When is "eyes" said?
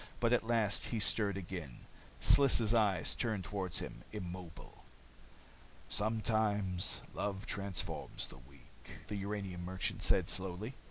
2.73-3.13